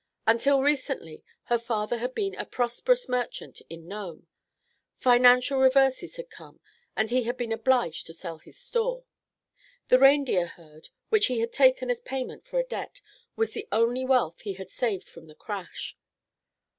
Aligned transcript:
Until 0.25 0.63
recently 0.63 1.23
her 1.43 1.59
father 1.59 1.99
had 1.99 2.15
been 2.15 2.33
a 2.33 2.43
prosperous 2.43 3.07
merchant 3.07 3.61
in 3.69 3.87
Nome. 3.87 4.25
Financial 4.97 5.59
reverses 5.59 6.15
had 6.15 6.31
come 6.31 6.59
and 6.95 7.11
he 7.11 7.21
had 7.25 7.37
been 7.37 7.51
obliged 7.51 8.07
to 8.07 8.13
sell 8.15 8.39
his 8.39 8.57
store. 8.57 9.05
The 9.89 9.99
reindeer 9.99 10.47
herd, 10.47 10.89
which 11.09 11.27
he 11.27 11.39
had 11.39 11.53
taken 11.53 11.91
as 11.91 11.99
payment 11.99 12.47
for 12.47 12.57
a 12.57 12.63
debt, 12.63 12.99
was 13.35 13.51
the 13.53 13.67
only 13.71 14.03
wealth 14.03 14.41
he 14.41 14.55
had 14.55 14.71
saved 14.71 15.07
from 15.07 15.27
the 15.27 15.35
crash. 15.35 15.95